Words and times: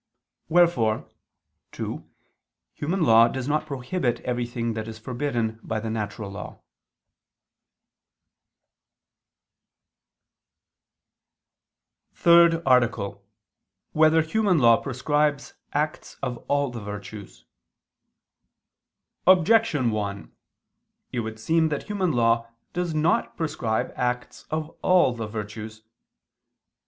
Wherefore, 0.49 1.07
too, 1.71 2.09
human 2.73 3.03
law 3.03 3.27
does 3.27 3.47
not 3.47 3.67
prohibit 3.67 4.19
everything 4.21 4.73
that 4.73 4.87
is 4.87 4.97
forbidden 4.97 5.59
by 5.61 5.79
the 5.79 5.91
natural 5.91 6.31
law.________________________ 6.31 6.55
THIRD 12.17 12.63
ARTICLE 12.65 13.11
[I 13.13 13.13
II, 13.13 13.13
Q. 13.13 13.13
96, 13.13 13.25
Art. 13.27 13.93
3] 13.93 13.99
Whether 14.01 14.21
Human 14.23 14.57
Law 14.57 14.77
Prescribes 14.77 15.53
Acts 15.71 16.15
of 16.23 16.39
All 16.47 16.71
the 16.71 16.81
Virtues? 16.81 17.45
Objection 19.27 19.91
1: 19.91 20.31
It 21.11 21.19
would 21.19 21.39
seem 21.39 21.69
that 21.69 21.83
human 21.83 22.11
law 22.11 22.49
does 22.73 22.95
not 22.95 23.37
prescribe 23.37 23.93
acts 23.95 24.47
of 24.49 24.75
all 24.81 25.13
the 25.13 25.27
virtues. 25.27 25.83